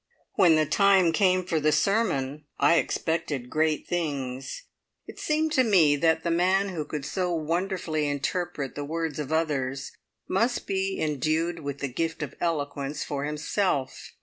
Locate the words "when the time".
0.33-1.11